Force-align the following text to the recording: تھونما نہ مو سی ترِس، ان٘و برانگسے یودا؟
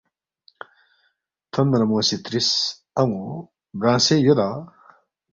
تھونما 1.51 1.77
نہ 1.79 1.85
مو 1.89 1.97
سی 2.07 2.17
ترِس، 2.23 2.49
ان٘و 2.99 3.23
برانگسے 3.79 4.15
یودا؟ 4.25 4.49